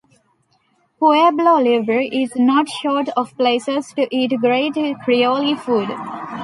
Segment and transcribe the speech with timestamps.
[0.97, 5.89] Pueblo Libre is not short of places to eat great Creole food.